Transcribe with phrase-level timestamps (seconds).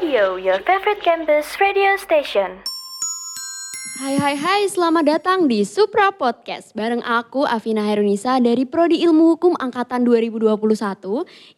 [0.00, 2.60] Radio, your favorite campus radio station.
[3.98, 9.34] Hai hai hai, selamat datang di Supra Podcast bareng aku Afina Herunisa dari Prodi Ilmu
[9.34, 10.54] Hukum Angkatan 2021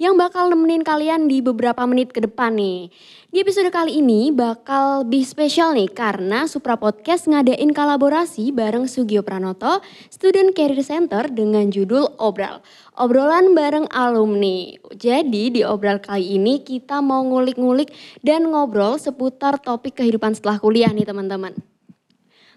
[0.00, 2.88] yang bakal nemenin kalian di beberapa menit ke depan nih.
[3.28, 9.20] Di episode kali ini bakal lebih spesial nih karena Supra Podcast ngadain kolaborasi bareng Sugio
[9.20, 12.64] Pranoto, Student Career Center dengan judul Obral.
[12.96, 14.80] Obrolan bareng alumni.
[14.96, 17.92] Jadi di obral kali ini kita mau ngulik-ngulik
[18.24, 21.69] dan ngobrol seputar topik kehidupan setelah kuliah nih teman-teman.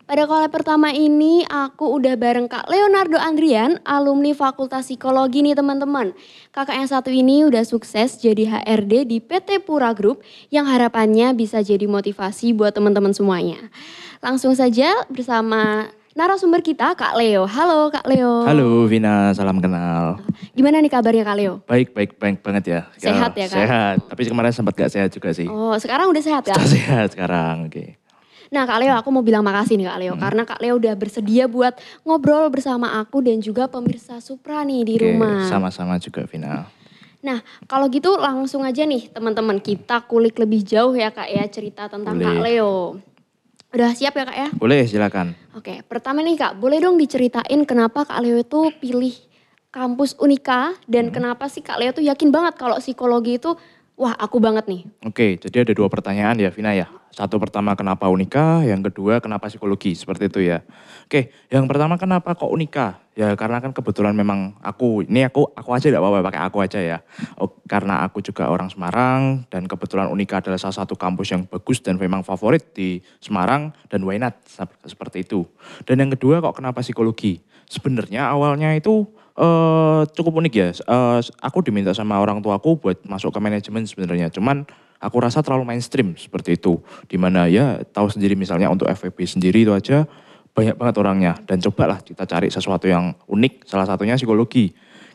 [0.04, 6.12] Pada kolab pertama ini aku udah bareng Kak Leonardo Andrian, alumni Fakultas Psikologi nih teman-teman.
[6.52, 10.20] Kakak yang satu ini udah sukses jadi HRD di PT Pura Group
[10.52, 13.72] yang harapannya bisa jadi motivasi buat teman-teman semuanya.
[14.20, 15.88] Langsung saja bersama
[16.20, 17.48] narasumber kita Kak Leo.
[17.48, 18.44] Halo Kak Leo.
[18.44, 20.20] Halo Vina, salam kenal.
[20.52, 21.64] Gimana nih kabarnya Kak Leo?
[21.64, 22.80] Baik, baik, baik banget ya.
[23.00, 23.56] Sehat ya, Kak?
[23.56, 25.48] Sehat, tapi kemarin sempat gak sehat juga sih.
[25.48, 26.60] Oh sekarang udah sehat ya?
[26.60, 28.03] Sudah sehat sekarang, oke.
[28.54, 30.14] Nah Kak Leo aku mau bilang makasih nih Kak Leo.
[30.14, 31.74] Karena Kak Leo udah bersedia buat
[32.06, 35.50] ngobrol bersama aku dan juga pemirsa Supra nih di Oke, rumah.
[35.50, 36.70] Sama-sama juga Vina.
[37.24, 41.90] Nah, kalau gitu langsung aja nih teman-teman kita kulik lebih jauh ya Kak ya cerita
[41.90, 42.30] tentang Boleh.
[42.30, 42.74] Kak Leo.
[43.74, 44.48] Udah siap ya Kak ya?
[44.54, 45.34] Boleh silakan.
[45.58, 49.18] Oke, pertama nih Kak, boleh dong diceritain kenapa Kak Leo itu pilih
[49.74, 51.14] kampus Unika dan Hmm.
[51.16, 53.58] kenapa sih Kak Leo tuh yakin banget kalau psikologi itu
[54.00, 54.82] wah aku banget nih.
[55.06, 56.90] Oke, jadi ada dua pertanyaan ya Vina ya.
[57.14, 60.66] Satu pertama kenapa Unika, yang kedua kenapa psikologi, seperti itu ya.
[61.06, 63.06] Oke, yang pertama kenapa kok Unika?
[63.14, 66.82] Ya karena kan kebetulan memang aku, ini aku aku aja tidak apa-apa pakai aku aja
[66.82, 66.98] ya.
[67.38, 71.86] Oh, karena aku juga orang Semarang dan kebetulan Unika adalah salah satu kampus yang bagus
[71.86, 75.46] dan memang favorit di Semarang dan why not Sep- seperti itu.
[75.86, 77.46] Dan yang kedua kok kenapa psikologi?
[77.70, 80.70] Sebenarnya awalnya itu eh cukup unik ya.
[80.74, 84.30] Eh, aku diminta sama orang tuaku buat masuk ke manajemen sebenarnya.
[84.30, 84.66] Cuman
[85.02, 86.78] aku rasa terlalu mainstream seperti itu.
[87.10, 90.06] Di mana ya tahu sendiri misalnya untuk FVP sendiri itu aja
[90.54, 91.34] banyak banget orangnya.
[91.50, 93.66] Dan cobalah kita cari sesuatu yang unik.
[93.66, 94.72] Salah satunya psikologi.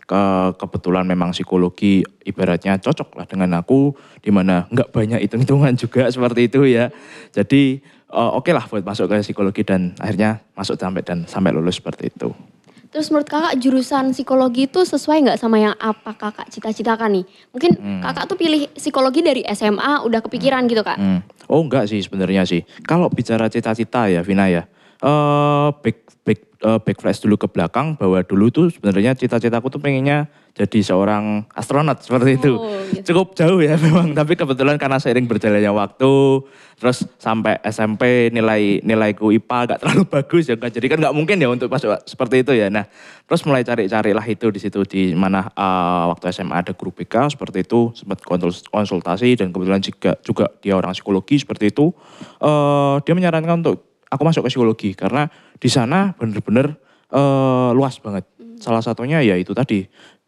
[0.09, 3.95] Ke, kebetulan memang psikologi ibaratnya cocok lah dengan aku.
[4.19, 6.91] Di mana nggak banyak hitung-hitungan juga seperti itu ya.
[7.31, 7.79] Jadi
[8.11, 12.11] eh, oke lah buat masuk ke psikologi dan akhirnya masuk sampai dan sampai lulus seperti
[12.11, 12.58] itu.
[12.88, 17.25] Terus menurut kakak jurusan psikologi itu sesuai nggak sama yang apa kakak cita-citakan nih?
[17.53, 20.97] Mungkin kakak tuh pilih psikologi dari SMA udah kepikiran gitu kak?
[20.97, 21.21] Hmm.
[21.49, 22.65] Oh enggak sih sebenarnya sih.
[22.84, 24.65] Kalau bicara cita-cita ya Vina ya.
[24.99, 29.81] eh back, back, eh, back flash dulu ke belakang bahwa dulu tuh sebenarnya cita-citaku tuh
[29.83, 30.27] pengennya
[30.59, 32.59] jadi seorang astronot seperti itu.
[32.59, 33.15] Oh, gitu.
[33.15, 36.43] Cukup jauh ya memang, tapi kebetulan karena seiring berjalannya waktu,
[36.83, 40.75] terus sampai SMP nilai nilaiku IPA gak terlalu bagus ya kan.
[40.75, 42.67] Jadi kan nggak mungkin ya untuk masuk seperti itu ya.
[42.75, 42.91] Nah,
[43.31, 47.63] terus mulai cari-carilah itu di situ di mana eh, waktu SMA ada guru BK seperti
[47.63, 51.95] itu, sempat konsul- konsultasi dan kebetulan juga juga dia orang psikologi seperti itu.
[52.43, 56.77] eh dia menyarankan untuk aku masuk ke psikologi karena di sana bener-bener
[57.13, 58.25] eh, luas banget.
[58.59, 59.85] Salah satunya ya itu tadi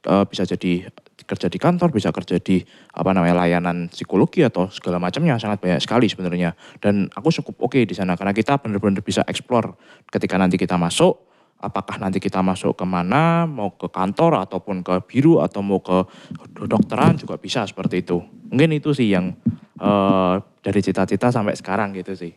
[0.07, 0.89] eh, bisa jadi
[1.31, 2.59] kerja di kantor, bisa kerja di
[2.97, 6.57] apa namanya layanan psikologi atau segala macamnya sangat banyak sekali sebenarnya.
[6.83, 9.79] Dan aku cukup oke di sana karena kita benar-benar bisa explore
[10.11, 11.31] ketika nanti kita masuk
[11.61, 16.09] apakah nanti kita masuk ke mana, mau ke kantor ataupun ke biru atau mau ke
[16.65, 18.19] dokteran juga bisa seperti itu.
[18.49, 19.37] Mungkin itu sih yang
[19.77, 22.33] eh, dari cita-cita sampai sekarang gitu sih.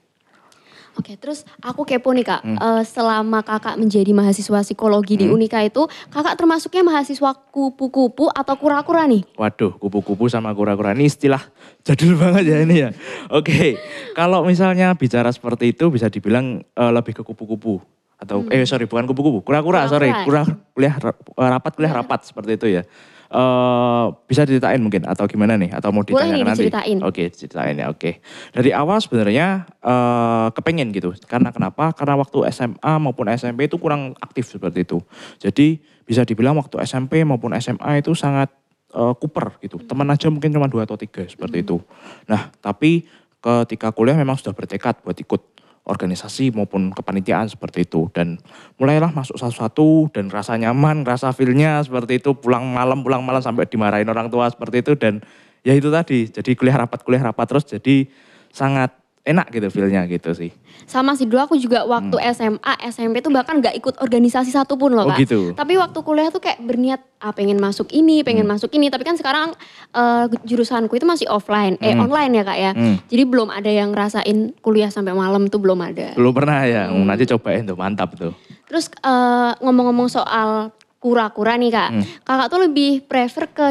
[0.93, 5.89] Oke, terus aku kepo nih kak, Eh, selama kakak menjadi mahasiswa psikologi di Unika itu,
[6.13, 9.25] kakak termasuknya mahasiswa kupu-kupu atau kura-kura nih?
[9.33, 10.93] Waduh, kupu-kupu sama kura-kura.
[10.93, 11.41] Ini istilah
[11.87, 12.89] jadul banget ya ini ya.
[13.33, 13.81] Oke,
[14.13, 17.81] kalau misalnya bicara seperti itu bisa dibilang eh, lebih ke kupu-kupu
[18.23, 22.67] atau eh sorry bukan kupu-kupu, kura-kura sorry, kura kuliah eh, rapat kuliah rapat seperti itu
[22.79, 22.83] ya.
[23.33, 26.61] Eh bisa diceritain mungkin atau gimana nih atau mau Boleh ditanyakan nih nanti?
[26.69, 26.97] diceritain.
[27.01, 27.87] Oke, ceritain ya.
[27.89, 28.21] Oke.
[28.53, 31.17] Dari awal sebenarnya eh kepengen gitu.
[31.25, 31.97] Karena kenapa?
[31.97, 35.01] Karena waktu SMA maupun SMP itu kurang aktif seperti itu.
[35.41, 38.53] Jadi bisa dibilang waktu SMP maupun SMA itu sangat
[38.93, 39.81] eh, kuper gitu.
[39.81, 41.81] Teman aja mungkin cuma dua atau tiga seperti itu.
[42.29, 43.09] Nah, tapi
[43.43, 45.52] ketika kuliah memang sudah bertekad buat ikut
[45.83, 48.07] organisasi maupun kepanitiaan seperti itu.
[48.15, 48.39] Dan
[48.79, 52.31] mulailah masuk satu-satu dan rasa nyaman, rasa feel-nya seperti itu.
[52.39, 54.93] Pulang malam pulang malam sampai dimarahin orang tua seperti itu.
[54.95, 55.19] Dan
[55.67, 57.67] ya itu tadi jadi kuliah rapat kuliah rapat terus.
[57.67, 58.07] Jadi
[58.49, 60.51] sangat enak gitu feel-nya gitu sih.
[60.83, 65.07] Sama sih dulu aku juga waktu SMA, SMP tuh bahkan gak ikut organisasi satupun loh
[65.07, 65.11] Hmm.
[65.11, 65.23] Oh, kak.
[65.23, 65.39] gitu.
[65.55, 68.51] Tapi waktu kuliah tuh kayak berniat, ah pengen masuk ini, pengen Hmm.
[68.53, 68.91] masuk ini.
[68.91, 69.55] Tapi kan sekarang
[69.93, 72.71] eh, jurusanku itu masih offline, eh online ya kak ya.
[72.73, 72.95] Hmm.
[73.07, 76.11] Jadi belum ada yang ngerasain kuliah sampai malam tuh belum ada.
[76.13, 78.35] Belum pernah ya, nanti cobain tuh mantap tuh.
[78.67, 82.03] Terus eh, ngomong-ngomong soal kura-kura nih kak, Hmm.
[82.23, 83.65] kakak tuh lebih prefer ke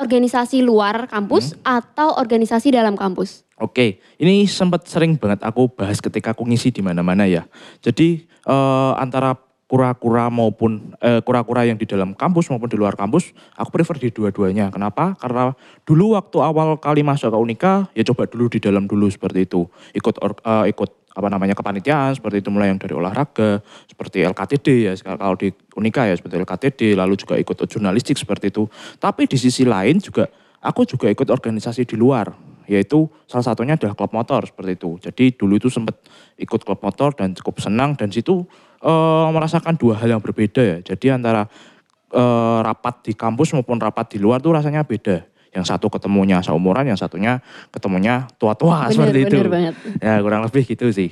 [0.00, 3.44] organisasi luar kampus atau organisasi dalam kampus?
[3.60, 7.44] Oke, ini sempat sering banget aku bahas ketika aku ngisi di mana-mana ya.
[7.84, 9.36] Jadi eh, antara
[9.70, 14.08] kura-kura maupun eh, kura-kura yang di dalam kampus maupun di luar kampus, aku prefer di
[14.10, 14.72] dua-duanya.
[14.74, 15.14] Kenapa?
[15.14, 15.54] Karena
[15.86, 19.68] dulu waktu awal kali masuk ke Unika, ya coba dulu di dalam dulu seperti itu.
[19.94, 23.58] Ikut or- eh, ikut apa namanya kepanitiaan seperti itu mulai yang dari olahraga
[23.90, 28.70] seperti LKTD ya kalau di Unika ya seperti LKTD lalu juga ikut jurnalistik seperti itu
[29.02, 30.30] tapi di sisi lain juga
[30.62, 34.90] aku juga ikut organisasi di luar yaitu salah satunya adalah klub motor seperti itu.
[35.02, 35.98] Jadi dulu itu sempat
[36.38, 38.46] ikut klub motor dan cukup senang dan situ
[38.78, 40.78] eh, merasakan dua hal yang berbeda ya.
[40.78, 41.50] Jadi antara
[42.14, 45.26] eh, rapat di kampus maupun rapat di luar tuh rasanya beda.
[45.50, 47.42] Yang satu ketemunya seumuran, yang satunya
[47.74, 49.36] ketemunya tua-tua Bener, seperti itu.
[49.36, 49.74] bener banget.
[49.98, 51.10] Ya kurang lebih gitu sih.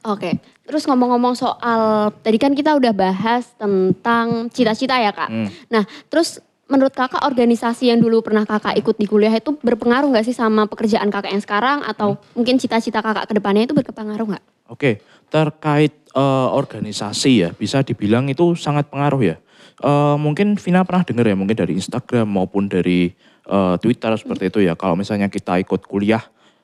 [0.00, 5.28] Oke, terus ngomong-ngomong soal tadi kan kita udah bahas tentang cita-cita ya kak.
[5.28, 5.48] Hmm.
[5.68, 6.40] Nah, terus
[6.70, 10.64] menurut kakak organisasi yang dulu pernah kakak ikut di kuliah itu berpengaruh nggak sih sama
[10.70, 14.44] pekerjaan kakak yang sekarang atau mungkin cita-cita kakak ke depannya itu berpengaruh nggak?
[14.70, 19.36] Oke, terkait eh, organisasi ya, bisa dibilang itu sangat pengaruh ya.
[19.82, 23.12] Eh, mungkin Vina pernah dengar ya, mungkin dari Instagram maupun dari
[23.46, 24.74] eh, Twitter seperti itu ya.
[24.74, 26.20] Kalau misalnya kita ikut kuliah,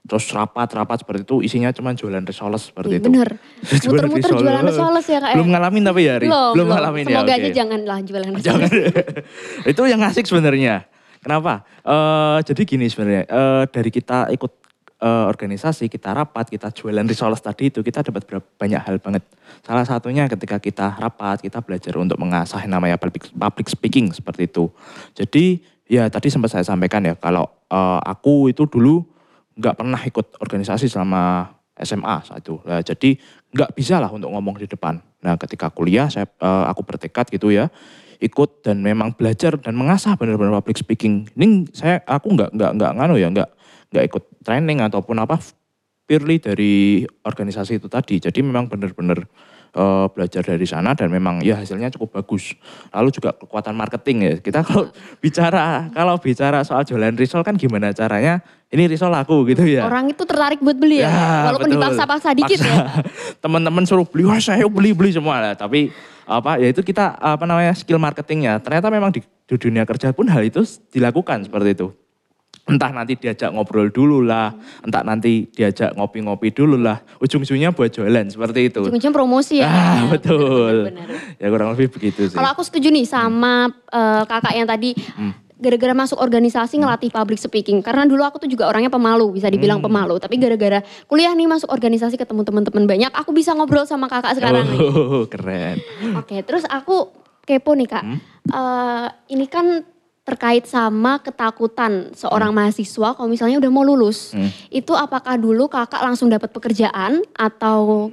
[0.06, 3.08] terus rapat-rapat seperti itu, isinya cuma jualan risoles seperti Iya, itu.
[3.10, 3.30] bener.
[3.82, 5.36] Jualan Muter-muter jualan risoles ya kak ya?
[5.38, 6.26] Belum ngalamin tapi ya, Ri?
[6.30, 6.66] Belum, belum.
[6.70, 7.10] ngalamin ya.
[7.18, 8.46] Semoga aja janganlah jualan risoles.
[8.46, 8.70] Jangan.
[9.66, 10.74] itu yang asik sebenarnya.
[11.18, 11.66] Kenapa?
[11.82, 14.52] Eh, jadi gini sebenarnya, eh, dari kita ikut
[14.96, 18.24] eh, organisasi, kita rapat, kita jualan risoles tadi itu, kita dapat
[18.56, 19.28] banyak hal banget.
[19.60, 24.72] Salah satunya ketika kita rapat, kita belajar untuk mengasah namanya public, public speaking seperti itu.
[25.12, 29.02] Jadi ya tadi sempat saya sampaikan ya, kalau eh, aku itu dulu
[29.56, 32.60] nggak pernah ikut organisasi selama SMA saat itu.
[32.64, 33.16] Nah, jadi
[33.52, 35.00] nggak bisa lah untuk ngomong di depan.
[35.24, 37.72] Nah ketika kuliah saya eh, aku bertekad gitu ya
[38.16, 41.28] ikut dan memang belajar dan mengasah benar-benar public speaking.
[41.36, 43.50] Ini saya aku nggak nggak nggak nganu ya nggak
[43.92, 45.36] nggak ikut training ataupun apa
[46.08, 48.16] purely dari organisasi itu tadi.
[48.22, 49.26] Jadi memang benar-benar
[49.76, 52.56] eh, belajar dari sana dan memang ya hasilnya cukup bagus.
[52.90, 54.34] Lalu juga kekuatan marketing ya.
[54.40, 54.88] Kita kalau
[55.22, 58.40] bicara kalau bicara soal jualan risol kan gimana caranya?
[58.66, 59.86] Ini risol aku gitu ya.
[59.86, 62.66] Orang itu tertarik buat beli ya, Ya, walaupun dipaksa-paksa dikit Paksa.
[62.66, 62.82] ya.
[63.46, 65.54] Teman-teman suruh beli, wah saya beli-beli semua lah.
[65.54, 65.94] Tapi
[66.26, 68.58] apa ya itu kita apa namanya skill marketingnya.
[68.58, 71.94] Ternyata memang di, di dunia kerja pun hal itu dilakukan seperti itu.
[72.66, 74.50] Entah nanti diajak ngobrol dulu lah,
[74.82, 76.98] entah nanti diajak ngopi-ngopi dulu lah.
[77.22, 78.82] Ujung-ujungnya buat jualan seperti itu.
[78.82, 79.70] Ujung-ujungnya promosi ya.
[79.70, 80.90] Ah, betul.
[80.90, 81.38] Benar-benar.
[81.38, 82.34] Ya kurang lebih begitu sih.
[82.34, 85.30] Kalau aku setuju nih sama eh, kakak yang tadi Hmm.
[85.56, 87.80] gara-gara masuk organisasi ngelatih public speaking.
[87.80, 89.86] Karena dulu aku tuh juga orangnya pemalu, bisa dibilang Hmm.
[89.86, 90.18] pemalu.
[90.18, 94.66] Tapi gara-gara kuliah nih masuk organisasi ketemu teman-teman banyak, aku bisa ngobrol sama kakak sekarang
[94.66, 94.80] nih.
[94.82, 95.78] Oh, keren.
[96.18, 98.02] Oke, terus aku kepo nih kak.
[98.02, 98.18] Hmm.
[98.44, 99.86] Eh, ini kan
[100.26, 102.66] terkait sama ketakutan seorang Hmm.
[102.66, 104.34] mahasiswa kalau misalnya udah mau lulus.
[104.68, 108.10] Itu apakah dulu kakak langsung dapat pekerjaan atau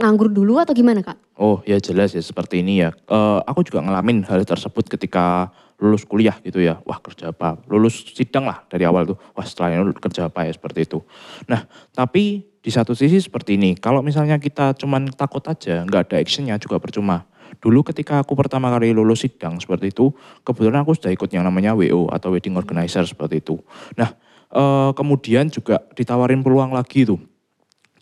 [0.00, 1.20] nganggur dulu atau gimana kak?
[1.36, 2.96] Oh ya jelas ya seperti ini ya.
[2.96, 6.80] Eh, aku juga ngalamin hal tersebut ketika lulus kuliah gitu ya.
[6.88, 7.60] Wah kerja apa?
[7.68, 9.20] Lulus sidang lah dari awal tuh.
[9.36, 11.04] Wah setelah ini kerja apa ya seperti itu.
[11.52, 13.76] Nah tapi di satu sisi seperti ini.
[13.76, 17.26] Kalau misalnya kita cuman takut aja, nggak ada actionnya juga percuma.
[17.60, 20.14] Dulu ketika aku pertama kali lulus sidang seperti itu,
[20.46, 23.60] kebetulan aku sudah ikut yang namanya WO atau Wedding Organizer seperti itu.
[23.98, 24.12] Nah
[24.52, 27.20] eh, kemudian juga ditawarin peluang lagi tuh.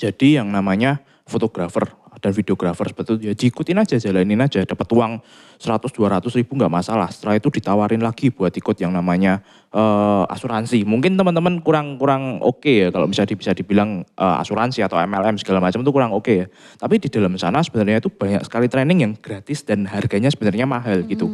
[0.00, 5.12] Jadi yang namanya fotografer dan videografer seperti itu ya diikutin aja jalanin aja dapat uang
[5.60, 7.12] 100 200 ribu nggak masalah.
[7.12, 10.88] Setelah itu ditawarin lagi buat ikut yang namanya eh, asuransi.
[10.88, 15.60] Mungkin teman-teman kurang kurang oke ya kalau bisa bisa dibilang eh, asuransi atau MLM segala
[15.60, 16.46] macam itu kurang oke ya.
[16.80, 21.04] Tapi di dalam sana sebenarnya itu banyak sekali training yang gratis dan harganya sebenarnya mahal
[21.04, 21.28] gitu.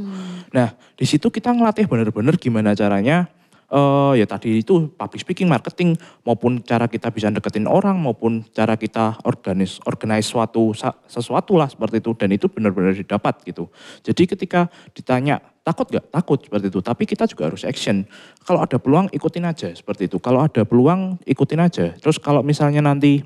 [0.51, 3.31] Nah di situ kita ngelatih benar-benar gimana caranya
[3.67, 8.79] eh ya tadi itu public speaking, marketing maupun cara kita bisa deketin orang maupun cara
[8.79, 10.71] kita organis organize suatu
[11.11, 13.67] sesuatu lah seperti itu dan itu benar-benar didapat gitu.
[14.07, 16.07] Jadi ketika ditanya takut gak?
[16.15, 16.79] Takut seperti itu.
[16.79, 18.07] Tapi kita juga harus action.
[18.47, 20.23] Kalau ada peluang ikutin aja seperti itu.
[20.23, 21.91] Kalau ada peluang ikutin aja.
[21.99, 23.19] Terus kalau misalnya nanti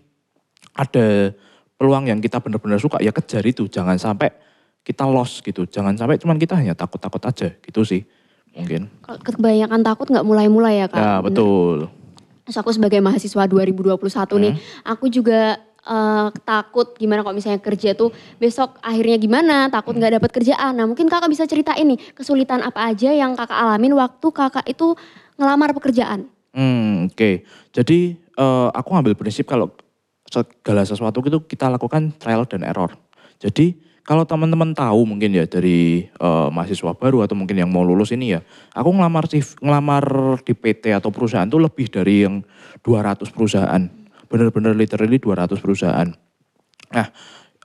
[0.72, 1.36] ada
[1.76, 3.68] peluang yang kita benar-benar suka ya kejar itu.
[3.68, 4.32] Jangan sampai
[4.80, 5.68] kita lost gitu.
[5.68, 8.19] Jangan sampai cuman kita hanya takut-takut aja gitu sih
[8.52, 8.90] mungkin.
[9.00, 10.98] Kalau kebanyakan takut nggak mulai-mulai ya kak?
[10.98, 11.88] Ya betul.
[12.44, 14.62] Terus aku sebagai mahasiswa 2021 nih, Hmm.
[14.84, 20.04] aku juga eh, takut gimana kalau misalnya kerja tuh besok akhirnya gimana, takut Hmm.
[20.04, 20.76] nggak dapat kerjaan.
[20.76, 24.92] Nah mungkin kakak bisa ceritain nih kesulitan apa aja yang kakak alamin waktu kakak itu
[25.40, 26.28] ngelamar pekerjaan.
[26.52, 27.48] Hmm, oke.
[27.72, 29.72] Jadi eh, aku ngambil prinsip kalau
[30.28, 32.92] segala sesuatu itu kita lakukan trial dan error.
[33.40, 33.72] Jadi
[34.04, 38.36] kalau teman-teman tahu mungkin ya dari eh, mahasiswa baru atau mungkin yang mau lulus ini
[38.36, 38.40] ya,
[38.72, 39.28] aku ngelamar
[39.60, 40.04] ngelamar
[40.42, 42.42] di PT atau perusahaan tuh lebih dari yang
[42.82, 43.82] 200 perusahaan.
[44.30, 46.08] Bener-bener literally 200 perusahaan.
[46.90, 47.06] Nah,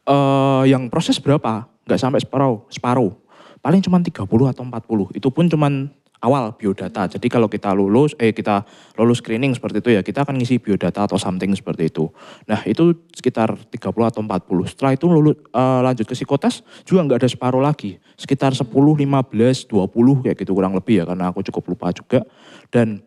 [0.06, 1.65] eh, yang proses berapa?
[1.86, 3.13] Nggak sampai separuh, separuh.
[3.62, 5.10] Paling cuma 30 atau 40.
[5.18, 5.89] Itu pun cuman
[6.24, 7.10] awal biodata.
[7.12, 8.63] Jadi kalau kita lulus, eh kita
[8.95, 12.07] lulus screening seperti itu ya, kita akan ngisi biodata atau something seperti itu.
[12.48, 14.65] Nah itu sekitar 30 atau 40.
[14.69, 18.00] Setelah itu lulus, eh, lanjut ke psikotes juga nggak ada separuh lagi.
[18.15, 22.24] Sekitar 10, 15, 20 kayak gitu kurang lebih ya, karena aku cukup lupa juga.
[22.72, 23.03] Dan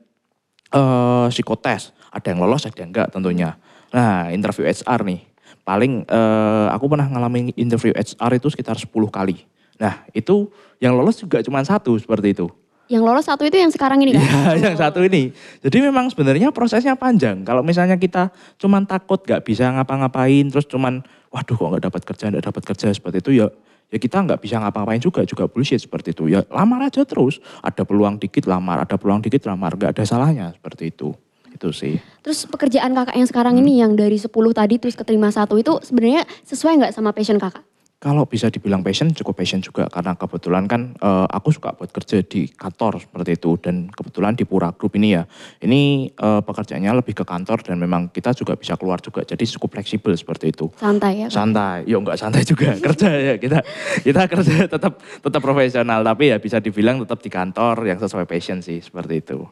[0.68, 3.56] eh psikotes, ada yang lolos, ada yang enggak tentunya.
[3.88, 5.20] Nah interview HR nih,
[5.64, 9.48] paling eh, aku pernah ngalamin interview HR itu sekitar 10 kali.
[9.80, 10.50] Nah itu
[10.82, 12.46] yang lolos juga cuma satu seperti itu.
[12.88, 14.24] Yang lolos satu itu yang sekarang ini kan?
[14.24, 15.28] Iya, yang satu ini.
[15.60, 17.44] Jadi memang sebenarnya prosesnya panjang.
[17.44, 22.24] Kalau misalnya kita cuman takut nggak bisa ngapa-ngapain, terus cuman, waduh kok nggak dapat kerja,
[22.32, 23.46] nggak dapat kerja seperti itu ya,
[23.92, 26.32] ya kita nggak bisa ngapa-ngapain juga, juga bullshit seperti itu.
[26.32, 27.44] Ya lamar aja terus.
[27.60, 31.12] Ada peluang dikit lamar, ada peluang dikit lamar, nggak ada salahnya seperti itu.
[31.52, 32.00] Itu sih.
[32.24, 33.68] Terus pekerjaan kakak yang sekarang Hmm.
[33.68, 37.67] ini yang dari 10 tadi terus keterima satu itu sebenarnya sesuai nggak sama passion kakak?
[37.98, 42.22] Kalau bisa dibilang passion, cukup passion juga karena kebetulan kan eh, aku suka buat kerja
[42.22, 45.26] di kantor seperti itu dan kebetulan di Pura Group ini ya,
[45.66, 49.74] ini eh, pekerjaannya lebih ke kantor dan memang kita juga bisa keluar juga, jadi cukup
[49.74, 50.70] fleksibel seperti itu.
[50.78, 51.28] Santai ya?
[51.28, 53.66] Santai, yo nggak santai juga kerja ya kita
[54.06, 58.62] kita kerja tetap tetap profesional tapi ya bisa dibilang tetap di kantor yang sesuai passion
[58.62, 59.42] sih seperti itu.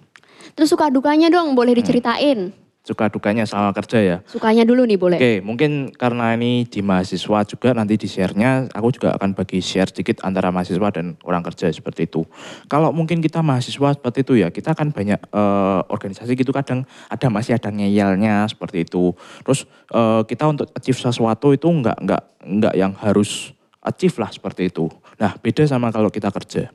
[0.55, 1.59] Terus suka dukanya dong Hmm.
[1.59, 2.66] boleh diceritain.
[2.87, 4.17] Suka dukanya sama kerja ya.
[4.31, 5.19] Sukanya dulu nih boleh.
[5.19, 9.91] Oke, mungkin karena ini di mahasiswa juga nanti di share-nya aku juga akan bagi share
[9.91, 12.23] sedikit antara mahasiswa dan orang kerja seperti itu.
[12.71, 17.27] Kalau mungkin kita mahasiswa seperti itu ya, kita kan banyak eh, organisasi gitu kadang ada
[17.27, 19.11] masih ada ngeyelnya seperti itu.
[19.43, 23.51] Terus eh, kita untuk achieve sesuatu itu enggak enggak enggak yang harus
[23.83, 24.87] achieve lah seperti itu.
[25.19, 26.71] Nah, beda sama kalau kita kerja.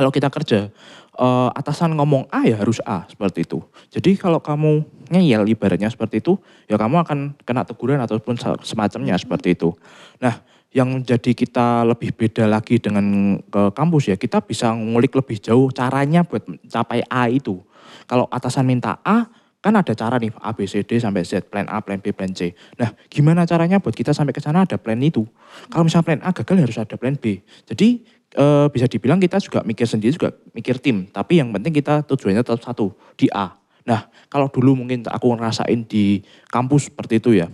[0.00, 0.72] Kalau kita kerja,
[1.20, 3.60] eh, atasan ngomong A ya harus A seperti itu.
[3.92, 4.80] Jadi kalau kamu
[5.12, 9.76] ngeyel ibaratnya seperti itu, ya kamu akan kena teguran ataupun se- semacamnya seperti itu.
[10.24, 10.40] Nah,
[10.72, 15.68] yang jadi kita lebih beda lagi dengan ke kampus ya, kita bisa ngulik lebih jauh
[15.68, 17.60] caranya buat mencapai A itu.
[18.08, 19.28] Kalau atasan minta A,
[19.60, 22.32] kan ada cara nih A, B, C, D sampai Z, plan A, plan B, plan
[22.32, 22.56] C.
[22.80, 25.28] Nah, gimana caranya buat kita sampai ke sana ada plan itu.
[25.68, 27.44] Kalau misalnya plan A gagal harus ada plan B.
[27.68, 28.00] Jadi
[28.34, 32.42] eh, bisa dibilang kita juga mikir sendiri juga mikir tim, tapi yang penting kita tujuannya
[32.46, 33.54] tetap satu di A.
[33.88, 36.22] Nah, kalau dulu mungkin aku ngerasain di
[36.52, 37.48] kampus seperti itu ya.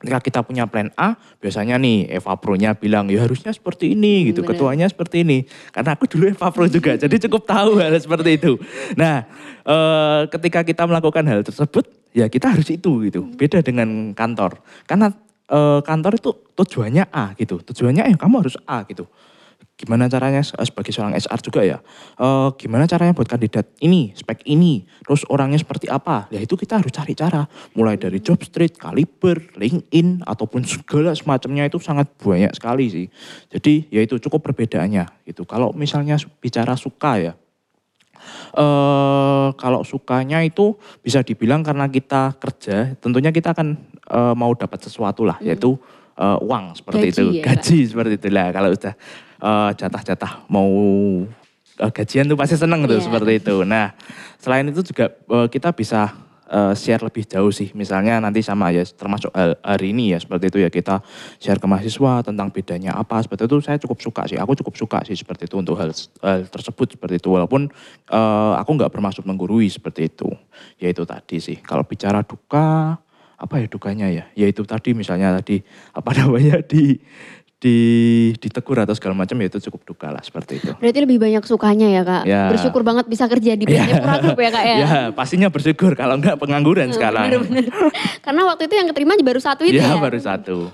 [0.00, 1.12] Ketika kita punya plan A,
[1.44, 4.56] biasanya nih Eva Pro-nya bilang ya harusnya seperti ini gitu, bener.
[4.56, 5.44] ketuanya seperti ini.
[5.68, 8.56] Karena aku dulu Eva Pro juga, jadi cukup tahu hal seperti itu.
[8.96, 9.28] Nah,
[9.60, 11.84] eh, ketika kita melakukan hal tersebut,
[12.16, 13.28] ya kita harus itu gitu.
[13.36, 14.64] Beda dengan kantor.
[14.88, 15.12] Karena
[15.52, 17.60] eh, kantor itu tujuannya A gitu.
[17.60, 19.04] Tujuannya ya kamu harus A gitu.
[19.80, 21.80] Gimana caranya se- sebagai seorang SR juga ya.
[22.20, 26.28] eh, gimana caranya buat kandidat ini, spek ini, terus orangnya seperti apa.
[26.28, 27.48] Ya itu kita harus cari cara.
[27.72, 33.06] Mulai dari job street, kaliber, LinkedIn, ataupun segala semacamnya itu sangat banyak sekali sih.
[33.48, 35.48] Jadi ya itu cukup perbedaannya gitu.
[35.48, 37.32] Kalau misalnya bicara suka ya,
[38.52, 43.80] eh kalau sukanya itu bisa dibilang karena kita kerja, tentunya kita akan
[44.12, 45.80] eh, mau dapat sesuatu lah, yaitu
[46.20, 48.46] eh, uang seperti Gaji itu, ya, gaji seperti itulah.
[48.52, 48.94] Kalau udah
[49.40, 50.68] eh, jatah-jatah mau
[51.80, 53.04] eh, gajian tuh pasti seneng tuh Iya.
[53.08, 53.64] seperti itu.
[53.64, 53.96] Nah,
[54.36, 56.12] selain itu juga eh, kita bisa
[56.50, 57.70] eh, share lebih jauh sih.
[57.72, 59.30] Misalnya nanti sama ya termasuk
[59.62, 60.98] hari ini ya seperti itu ya kita
[61.38, 64.36] share ke mahasiswa tentang bedanya apa seperti itu saya cukup suka sih.
[64.36, 67.30] Aku cukup suka sih seperti itu untuk hal, hal tersebut seperti itu.
[67.30, 67.70] Walaupun
[68.10, 70.28] eh, aku nggak bermaksud menggurui seperti itu.
[70.82, 71.56] Ya itu tadi sih.
[71.62, 72.98] Kalau bicara duka
[73.40, 74.28] apa ya dukanya ya?
[74.36, 75.64] Ya itu tadi misalnya tadi
[75.96, 76.98] apa namanya di
[77.60, 77.76] di
[78.40, 80.72] ditegur atau segala macam ya itu cukup duka lah seperti itu.
[80.80, 82.24] Berarti lebih banyak sukanya ya kak?
[82.24, 82.48] Ya.
[82.48, 84.76] Bersyukur banget bisa kerja di PT Pura Group ya kak ya?
[84.80, 87.28] Ya pastinya bersyukur kalau enggak pengangguran sekarang.
[87.28, 87.68] Bener-bener.
[88.24, 90.00] Karena waktu itu yang keterima baru satu itu ya, ya?
[90.00, 90.72] baru satu.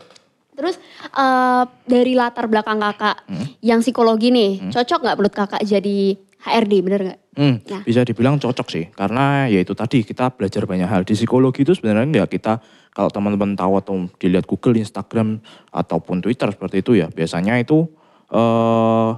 [0.54, 0.78] Terus
[1.10, 3.46] eh, dari latar belakang kakak Hmm.
[3.58, 6.14] yang psikologi nih, cocok nggak menurut kakak jadi
[6.46, 7.20] HRD, bener nggak?
[7.36, 7.82] Hmm, Nah.
[7.84, 11.76] bisa dibilang cocok sih karena ya itu tadi kita belajar banyak hal di psikologi itu
[11.76, 12.64] sebenarnya ya kita
[12.96, 17.84] kalau teman-teman tahu atau dilihat Google, Instagram ataupun Twitter seperti itu ya biasanya itu
[18.32, 19.10] eh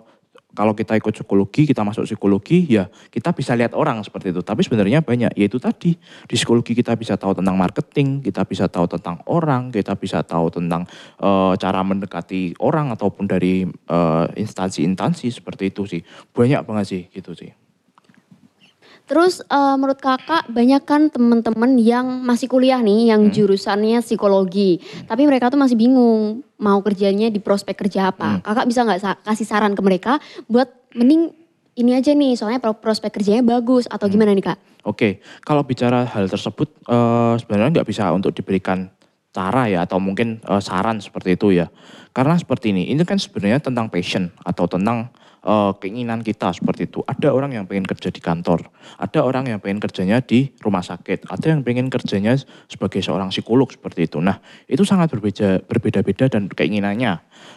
[0.59, 4.43] kalau kita ikut psikologi, kita masuk psikologi ya kita bisa lihat orang seperti itu.
[4.43, 5.95] Tapi sebenarnya banyak yaitu tadi
[6.27, 10.51] di psikologi kita bisa tahu tentang marketing, kita bisa tahu tentang orang, kita bisa tahu
[10.51, 10.83] tentang
[11.23, 16.03] eh, cara mendekati orang ataupun dari eh, instansi-instansi seperti itu sih.
[16.35, 17.68] Banyak banget sih gitu sih.
[19.09, 24.79] Terus eh, menurut kakak banyak kan teman-teman yang masih kuliah nih yang jurusannya psikologi.
[25.09, 28.45] Tapi mereka tuh masih bingung mau kerjanya di prospek kerja apa.
[28.45, 31.33] Kakak bisa nggak sa- kasih saran ke mereka buat mending
[31.79, 34.59] ini aja nih soalnya pro- prospek kerjanya bagus atau gimana nih kak?
[34.85, 38.93] Oke, kalau bicara hal tersebut eh, sebenarnya nggak bisa untuk diberikan
[39.33, 41.71] cara ya atau mungkin eh, saran seperti itu ya.
[42.13, 45.09] Karena seperti ini, ini kan sebenarnya tentang passion atau tentang
[45.43, 47.03] eh, keinginan kita seperti itu.
[47.07, 48.69] Ada orang yang pengen kerja di kantor,
[48.99, 53.69] ada orang yang pengen kerjanya di rumah sakit, ada yang pengen kerjanya sebagai seorang psikolog
[53.71, 54.19] seperti itu.
[54.19, 57.13] Nah, itu sangat berbeda berbeda-beda dan keinginannya.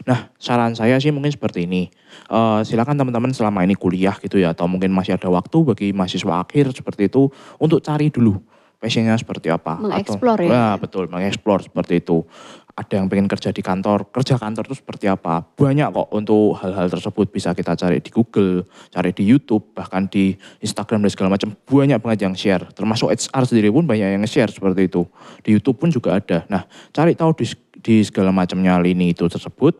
[0.05, 1.91] Nah, saran saya sih mungkin seperti ini.
[2.31, 6.43] Eh, silakan teman-teman selama ini kuliah gitu ya atau mungkin masih ada waktu bagi mahasiswa
[6.43, 8.39] akhir seperti itu untuk cari dulu
[8.81, 9.77] passionnya seperti apa.
[9.77, 10.49] Mengeksplor Atau- ya?
[10.49, 12.25] Nah, betul, mengeksplor seperti itu.
[12.71, 15.43] Ada yang pengen kerja di kantor, kerja kantor itu seperti apa.
[15.43, 20.35] Banyak kok untuk hal-hal tersebut bisa kita cari di Google, cari di YouTube, bahkan di
[20.63, 21.51] Instagram dan segala macam.
[21.53, 22.63] Banyak banget yang share.
[22.71, 25.03] Termasuk HR sendiri pun banyak yang share seperti itu.
[25.43, 26.47] Di YouTube pun juga ada.
[26.47, 27.45] Nah, cari tahu di,
[27.79, 29.77] di segala macamnya lini itu tersebut.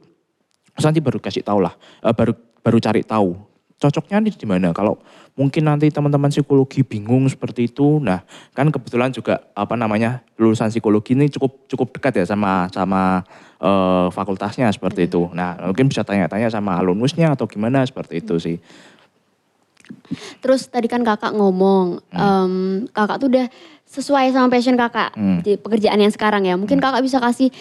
[0.82, 3.51] Nanti baru kasih tahu lah, Eh, baru baru cari tahu
[3.82, 4.70] cocoknya nih di mana.
[4.78, 5.02] Kalau
[5.34, 8.22] mungkin nanti teman-teman psikologi bingung seperti itu, nah
[8.54, 13.26] kan kebetulan juga apa namanya lulusan psikologi ini cukup cukup dekat ya sama sama
[13.58, 15.34] eh, fakultasnya seperti itu.
[15.34, 18.58] Nah mungkin bisa tanya-tanya sama alumnusnya atau gimana seperti itu sih.
[20.40, 23.48] Terus tadi kan kakak ngomong, em, kakak tuh udah
[23.92, 25.44] sesuai sama passion kakak Hmm.
[25.44, 26.56] di pekerjaan yang sekarang ya.
[26.56, 27.52] Mungkin kakak bisa kasih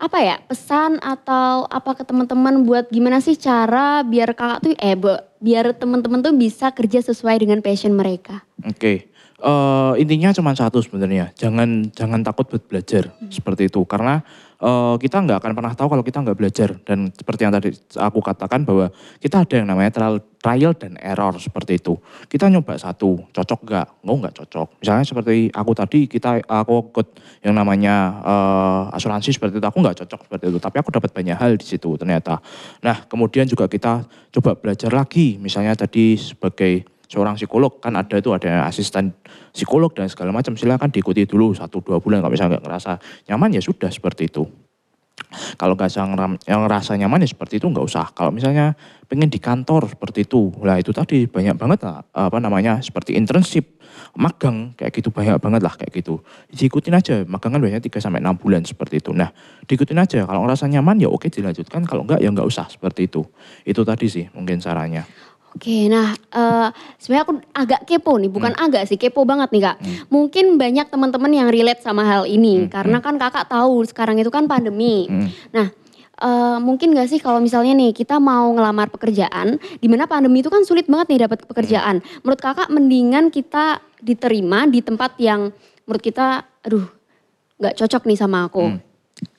[0.00, 4.96] apa ya pesan atau apa ke teman-teman buat gimana sih cara biar kakak tuh eh
[5.44, 8.48] biar teman-teman tuh bisa kerja sesuai dengan passion mereka.
[8.64, 14.22] Oke, eh, intinya cuma satu sebenarnya, jangan jangan takut buat belajar seperti itu karena
[14.62, 18.18] eh, kita nggak akan pernah tahu kalau kita nggak belajar dan seperti yang tadi aku
[18.22, 21.98] katakan bahwa kita ada yang namanya trial, trial dan error seperti itu.
[22.30, 23.86] Kita nyoba satu, cocok nggak?
[24.06, 24.68] Oh nggak cocok.
[24.80, 27.06] Misalnya seperti aku tadi kita aku ikut
[27.42, 31.36] yang namanya eh, asuransi seperti itu, aku nggak cocok seperti itu, tapi aku dapat banyak
[31.36, 32.38] hal di situ ternyata.
[32.86, 38.34] Nah kemudian juga kita coba belajar lagi, misalnya tadi sebagai seorang psikolog kan ada itu
[38.34, 39.14] ada asisten
[39.54, 40.58] psikolog dan segala macam.
[40.58, 42.92] Silakan diikuti dulu satu dua bulan kalau misalnya nggak ngerasa
[43.30, 44.42] nyaman ya sudah seperti itu.
[45.54, 45.94] Kalau nggak
[46.46, 48.10] yang, rasa nyaman ya seperti itu nggak usah.
[48.10, 48.74] Kalau misalnya
[49.06, 50.50] pengen di kantor seperti itu.
[50.62, 53.78] Lah itu tadi banyak banget lah apa namanya seperti internship
[54.18, 56.18] magang kayak gitu banyak banget lah kayak gitu.
[56.50, 59.14] Diikutin aja magang kan biasanya 3 sampai enam bulan seperti itu.
[59.14, 59.30] Nah
[59.70, 60.26] diikutin aja.
[60.26, 61.86] Kalau ngerasa nyaman ya oke dilanjutkan.
[61.86, 63.22] Kalau enggak ya nggak usah seperti itu.
[63.62, 65.06] Itu tadi sih mungkin sarannya
[65.54, 68.64] Oke, nah eh, sebenarnya aku agak kepo nih, bukan Hmm.
[68.66, 69.76] agak sih, kepo banget nih kak.
[70.10, 74.50] Mungkin banyak teman-teman yang relate sama hal ini, karena kan kakak tahu sekarang itu kan
[74.50, 75.06] pandemi.
[75.06, 75.30] Hmm.
[75.54, 75.70] Nah,
[76.18, 80.50] eh, mungkin gak sih kalau misalnya nih kita mau ngelamar pekerjaan, di mana pandemi itu
[80.50, 82.02] kan sulit banget nih dapat pekerjaan.
[82.26, 85.54] Menurut kakak mendingan kita diterima di tempat yang
[85.86, 86.90] menurut kita, aduh,
[87.62, 88.74] nggak cocok nih sama aku.
[88.74, 88.82] Hmm.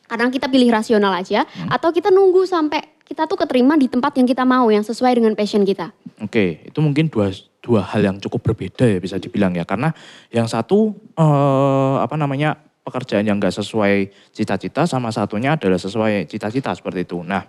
[0.08, 4.26] Kadang kita pilih rasional aja, atau kita nunggu sampai kita tuh keterima di tempat yang
[4.26, 5.94] kita mau, yang sesuai dengan passion kita.
[6.26, 7.30] Oke, itu mungkin dua
[7.62, 9.64] dua hal yang cukup berbeda ya bisa dibilang ya.
[9.64, 9.94] Karena
[10.34, 16.74] yang satu eh, apa namanya pekerjaan yang enggak sesuai cita-cita sama satunya adalah sesuai cita-cita
[16.74, 17.22] seperti itu.
[17.26, 17.42] Nah,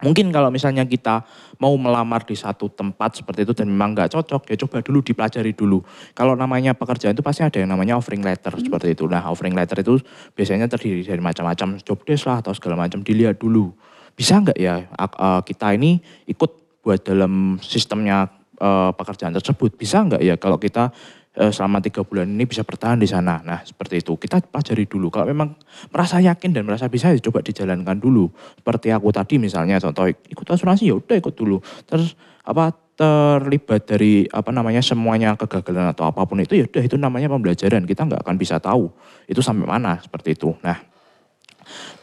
[0.00, 1.24] mungkin kalau misalnya kita
[1.60, 5.52] mau melamar di satu tempat seperti itu dan memang nggak cocok ya coba dulu dipelajari
[5.52, 5.84] dulu.
[6.12, 9.04] Kalau namanya pekerjaan itu pasti ada yang namanya offering letter seperti itu.
[9.08, 10.00] Nah, offering letter itu
[10.36, 13.72] biasanya terdiri dari macam-macam job desk lah atau segala macam dilihat dulu.
[14.14, 15.98] Bisa nggak ya eh, kita ini
[16.30, 19.74] ikut buat dalam sistemnya eh, pekerjaan tersebut?
[19.74, 20.94] Bisa nggak ya kalau kita
[21.34, 23.42] eh, selama tiga bulan ini bisa bertahan di sana?
[23.42, 24.14] Nah seperti itu.
[24.14, 25.10] Kita pelajari dulu.
[25.10, 25.58] Kalau memang
[25.90, 28.30] merasa yakin dan merasa bisa ya coba dijalankan dulu.
[28.62, 31.58] Seperti aku tadi misalnya contoh ikut asuransi ya udah ikut dulu.
[31.84, 32.14] Terus
[32.46, 37.26] apa terlibat dari apa namanya semuanya kegagalan atau apa pun itu ya udah itu namanya
[37.26, 37.82] pembelajaran.
[37.82, 38.86] Kita nggak akan bisa tahu
[39.26, 40.54] itu sampai mana seperti itu.
[40.62, 40.93] Nah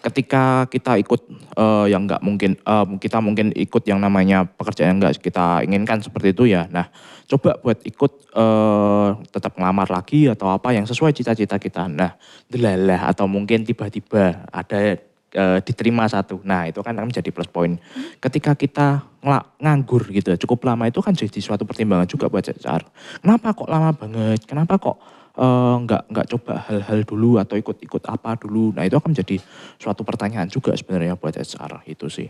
[0.02, 1.22] ketika kita ikut
[1.58, 6.02] eh, yang nggak mungkin eh, kita mungkin ikut yang namanya pekerjaan yang nggak kita inginkan
[6.02, 6.68] seperti itu ya.
[6.70, 6.90] Nah
[7.30, 11.88] coba buat ikut eh, tetap ngelamar lagi atau apa yang sesuai cita-cita kita.
[11.88, 12.18] Nah
[12.50, 14.98] delalah atau mungkin tiba-tiba ada
[15.32, 16.42] eh, diterima satu.
[16.44, 17.78] Nah itu kan menjadi plus point.
[18.20, 19.12] Ketika kita
[19.62, 22.82] nganggur gitu cukup lama itu kan jadi suatu pertimbangan juga buat HR
[23.22, 24.42] kenapa kok lama banget?
[24.50, 24.98] Kenapa kok
[25.38, 28.76] eh, nggak nggak coba hal-hal dulu atau ikut-ikut apa dulu.
[28.76, 29.38] Nah itu akan menjadi
[29.80, 32.30] suatu pertanyaan juga sebenarnya buat HR itu sih.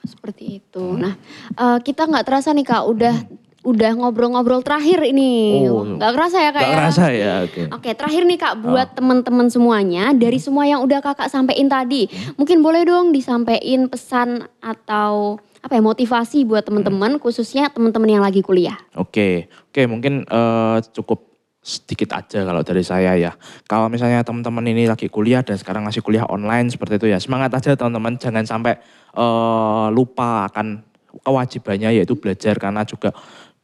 [0.00, 0.96] Seperti itu.
[0.96, 1.12] Nah,
[1.54, 3.14] eh, kita nggak terasa nih kak, udah
[3.60, 5.64] udah ngobrol-ngobrol terakhir ini.
[5.68, 5.84] Oh.
[5.84, 6.76] Nggak kerasa ya kak Nggak ya?
[6.80, 7.62] ngerasa ya, oke.
[7.76, 12.08] Oke, terakhir nih kak, buat teman-teman semuanya dari semua yang udah kakak sampein tadi,
[12.40, 18.40] mungkin boleh dong disampaikan pesan atau apa ya motivasi buat teman-teman khususnya teman-teman yang lagi
[18.40, 18.80] kuliah?
[18.96, 21.29] Oke, oke mungkin eh, cukup
[21.60, 23.32] sedikit aja kalau dari saya ya.
[23.68, 27.52] Kalau misalnya teman-teman ini lagi kuliah dan sekarang masih kuliah online seperti itu ya, semangat
[27.52, 28.80] aja teman-teman, jangan sampai
[29.14, 30.80] eh, lupa akan
[31.20, 33.12] kewajibannya yaitu belajar karena juga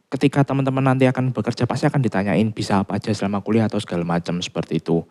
[0.06, 4.04] ketika teman-teman nanti akan bekerja pasti akan ditanyain bisa apa aja selama kuliah atau segala
[4.06, 5.02] macam seperti itu.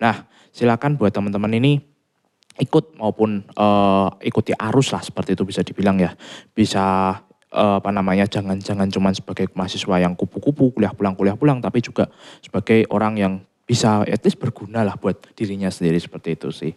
[0.00, 1.78] Nah, silakan buat teman-teman ini
[2.56, 6.16] ikut maupun eh, ikuti arus lah seperti itu bisa dibilang ya.
[6.56, 7.14] Bisa
[7.50, 12.08] eh, apa namanya jangan-jangan cuman sebagai mahasiswa yang kupu-kupu kuliah pulang kuliah pulang tapi juga
[12.40, 13.32] sebagai orang yang
[13.66, 16.74] bisa at least berguna lah buat dirinya sendiri seperti itu sih.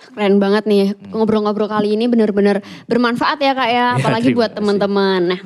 [0.00, 1.12] Keren banget nih Hmm.
[1.12, 5.20] ngobrol-ngobrol kali ini benar-benar bermanfaat ya kak ya, apalagi terima buat teman-teman.
[5.36, 5.40] Nah,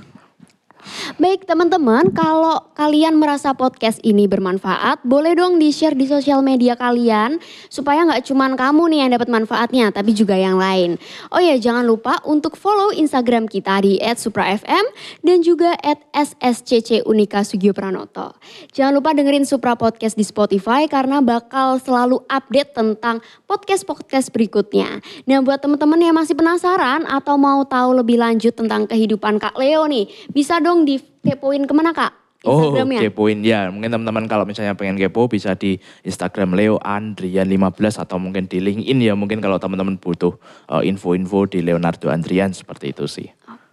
[1.17, 7.39] Baik teman-teman, kalau kalian merasa podcast ini bermanfaat, boleh dong di-share di sosial media kalian
[7.71, 11.01] supaya nggak cuman kamu nih yang dapat manfaatnya, tapi juga yang lain.
[11.31, 14.85] Oh ya, jangan lupa untuk follow Instagram kita di @suprafm
[15.23, 15.79] dan juga
[16.11, 18.37] @ssccunika Sugio-Pranoto.
[18.75, 24.99] Jangan lupa dengerin Supra Podcast di Spotify karena bakal selalu update tentang podcast-podcast berikutnya.
[25.31, 29.87] Nah, buat teman-teman yang masih penasaran atau mau tahu lebih lanjut tentang kehidupan Kak Leo
[29.87, 32.25] nih, bisa dong dikepoin ke mana Kak?
[32.45, 33.01] Oh, Instagramnya.
[33.09, 33.73] kepoin ya.
[33.73, 38.61] Mungkin teman-teman kalau misalnya pengen kepo bisa di Instagram Leo Andrian 15 atau mungkin di
[38.61, 39.17] LinkedIn ya.
[39.17, 40.37] Mungkin kalau teman-teman butuh
[40.69, 43.33] uh, info-info di Leonardo Andrian seperti itu sih.
[43.49, 43.64] Oke,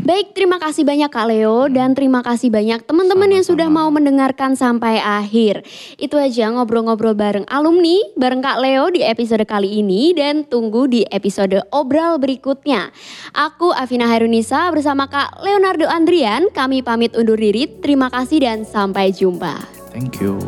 [0.00, 4.54] baik terima kasih banyak Kak Leo dan terima kasih banyak teman-teman yang sudah mau mendengarkan
[4.54, 5.66] sampai akhir.
[5.98, 11.02] Itu aja ngobrol-ngobrol bareng alumni, bareng Kak Leo di episode kali ini dan tunggu di
[11.10, 12.94] episode obral berikutnya.
[13.34, 17.66] Aku Afina Herunisa bersama Kak Leonardo Andrian, kami pamit undur diri.
[17.66, 19.58] Terima kasih dan sampai jumpa.
[19.90, 20.38] Thank you.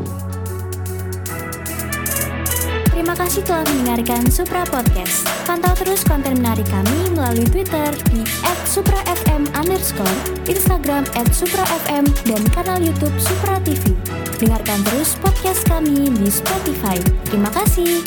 [3.02, 5.26] Terima kasih telah mendengarkan Supra Podcast.
[5.42, 8.22] Pantau terus konten menarik kami melalui Twitter di
[8.62, 11.02] @suprafm underscore, Instagram
[11.34, 13.98] @suprafm, dan kanal YouTube Supra TV.
[14.38, 16.94] Dengarkan terus podcast kami di Spotify.
[17.26, 18.06] Terima kasih.